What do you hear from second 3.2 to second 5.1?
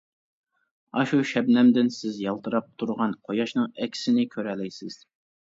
قۇياشنىڭ ئەكسىنى كۆرەلەيسىز.